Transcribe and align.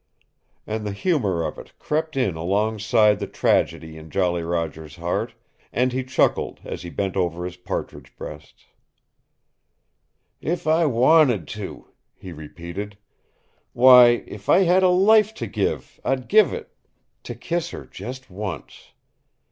And 0.65 0.83
the 0.83 0.93
humor 0.93 1.43
of 1.43 1.59
it 1.59 1.77
crept 1.77 2.17
in 2.17 2.35
alongside 2.35 3.19
the 3.19 3.27
tragedy 3.27 3.97
in 3.97 4.09
Jolly 4.09 4.41
Roger's 4.41 4.95
heart, 4.95 5.35
and 5.71 5.93
he 5.93 6.03
chuckled 6.03 6.59
as 6.63 6.81
he 6.81 6.89
bent 6.89 7.15
over 7.15 7.45
his 7.45 7.55
partridge 7.55 8.11
breasts. 8.17 8.65
"If 10.41 10.65
I 10.65 10.87
wanted 10.87 11.47
to," 11.49 11.89
he 12.15 12.31
repeated. 12.33 12.97
"Why, 13.73 14.23
if 14.25 14.49
I 14.49 14.61
had 14.63 14.81
a 14.81 14.89
life 14.89 15.35
to 15.35 15.45
give, 15.45 15.99
I'd 16.03 16.27
give 16.27 16.51
it 16.51 16.73
to 17.21 17.35
kiss 17.35 17.69
her 17.69 17.85
just 17.85 18.27
once! 18.27 18.93